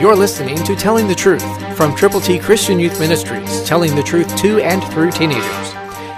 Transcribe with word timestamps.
You're 0.00 0.14
listening 0.14 0.62
to 0.62 0.76
Telling 0.76 1.08
the 1.08 1.14
Truth 1.16 1.76
from 1.76 1.92
Triple 1.96 2.20
T 2.20 2.38
Christian 2.38 2.78
Youth 2.78 3.00
Ministries, 3.00 3.64
telling 3.64 3.96
the 3.96 4.02
truth 4.04 4.36
to 4.36 4.60
and 4.60 4.80
through 4.92 5.10
teenagers. 5.10 5.72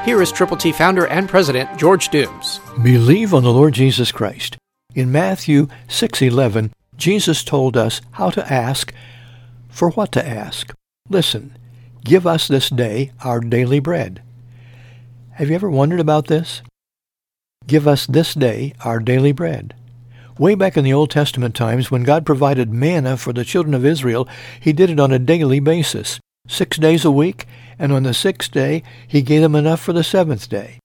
Here 0.04 0.20
is 0.20 0.30
Triple 0.30 0.58
T 0.58 0.70
founder 0.70 1.06
and 1.06 1.26
president 1.26 1.78
George 1.78 2.10
Dooms. 2.10 2.60
Believe 2.82 3.32
on 3.32 3.42
the 3.42 3.50
Lord 3.50 3.72
Jesus 3.72 4.12
Christ. 4.12 4.58
In 4.94 5.10
Matthew 5.10 5.66
6:11, 5.88 6.72
Jesus 6.98 7.42
told 7.42 7.74
us 7.74 8.02
how 8.10 8.28
to 8.28 8.52
ask 8.52 8.92
for 9.70 9.88
what 9.92 10.12
to 10.12 10.28
ask. 10.28 10.74
Listen, 11.08 11.56
give 12.04 12.26
us 12.26 12.48
this 12.48 12.68
day 12.68 13.12
our 13.24 13.40
daily 13.40 13.80
bread. 13.80 14.20
Have 15.36 15.48
you 15.48 15.54
ever 15.54 15.70
wondered 15.70 16.00
about 16.00 16.26
this? 16.26 16.60
Give 17.66 17.88
us 17.88 18.04
this 18.04 18.34
day 18.34 18.74
our 18.84 18.98
daily 18.98 19.32
bread. 19.32 19.72
Way 20.40 20.54
back 20.54 20.78
in 20.78 20.84
the 20.84 20.94
Old 20.94 21.10
Testament 21.10 21.54
times, 21.54 21.90
when 21.90 22.02
God 22.02 22.24
provided 22.24 22.72
manna 22.72 23.18
for 23.18 23.30
the 23.34 23.44
children 23.44 23.74
of 23.74 23.84
Israel, 23.84 24.26
he 24.58 24.72
did 24.72 24.88
it 24.88 24.98
on 24.98 25.12
a 25.12 25.18
daily 25.18 25.60
basis, 25.60 26.18
six 26.48 26.78
days 26.78 27.04
a 27.04 27.10
week, 27.10 27.44
and 27.78 27.92
on 27.92 28.04
the 28.04 28.14
sixth 28.14 28.50
day 28.50 28.82
he 29.06 29.20
gave 29.20 29.42
them 29.42 29.54
enough 29.54 29.80
for 29.80 29.92
the 29.92 30.02
seventh 30.02 30.48
day. 30.48 30.78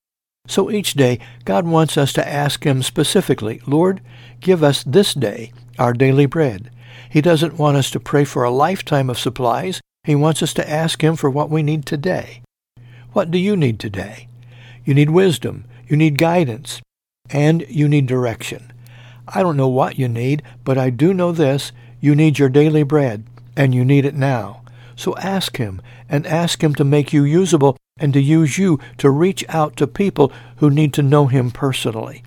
So 0.46 0.70
each 0.70 0.92
day, 0.92 1.20
God 1.46 1.66
wants 1.66 1.96
us 1.96 2.12
to 2.12 2.28
ask 2.28 2.64
him 2.64 2.82
specifically, 2.82 3.62
Lord, 3.66 4.02
give 4.40 4.62
us 4.62 4.84
this 4.84 5.14
day 5.14 5.54
our 5.78 5.94
daily 5.94 6.26
bread. 6.26 6.70
He 7.08 7.22
doesn't 7.22 7.58
want 7.58 7.78
us 7.78 7.90
to 7.92 7.98
pray 7.98 8.26
for 8.26 8.44
a 8.44 8.50
lifetime 8.50 9.08
of 9.08 9.18
supplies. 9.18 9.80
He 10.04 10.14
wants 10.14 10.42
us 10.42 10.52
to 10.52 10.70
ask 10.70 11.02
him 11.02 11.16
for 11.16 11.30
what 11.30 11.48
we 11.48 11.62
need 11.62 11.86
today. 11.86 12.42
What 13.14 13.30
do 13.30 13.38
you 13.38 13.56
need 13.56 13.80
today? 13.80 14.28
You 14.84 14.92
need 14.92 15.08
wisdom. 15.08 15.64
You 15.88 15.96
need 15.96 16.18
guidance. 16.18 16.82
And 17.30 17.64
you 17.70 17.88
need 17.88 18.06
direction. 18.06 18.70
I 19.28 19.42
don't 19.42 19.56
know 19.56 19.68
what 19.68 19.98
you 19.98 20.08
need, 20.08 20.42
but 20.64 20.78
I 20.78 20.90
do 20.90 21.12
know 21.12 21.32
this. 21.32 21.72
You 22.00 22.14
need 22.14 22.38
your 22.38 22.48
daily 22.48 22.82
bread, 22.82 23.24
and 23.56 23.74
you 23.74 23.84
need 23.84 24.04
it 24.04 24.14
now. 24.14 24.62
So 24.94 25.16
ask 25.16 25.56
him, 25.56 25.82
and 26.08 26.26
ask 26.26 26.62
him 26.62 26.74
to 26.76 26.84
make 26.84 27.12
you 27.12 27.24
usable 27.24 27.76
and 27.98 28.12
to 28.12 28.20
use 28.20 28.58
you 28.58 28.78
to 28.98 29.10
reach 29.10 29.44
out 29.48 29.76
to 29.76 29.86
people 29.86 30.30
who 30.56 30.70
need 30.70 30.92
to 30.94 31.02
know 31.02 31.26
him 31.26 31.50
personally. 31.50 32.22